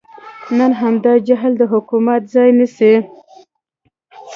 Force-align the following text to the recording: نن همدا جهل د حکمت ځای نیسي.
نن 0.57 0.71
همدا 0.81 1.13
جهل 1.27 1.53
د 1.57 1.61
حکمت 1.73 2.21
ځای 2.33 2.49
نیسي. 2.57 2.93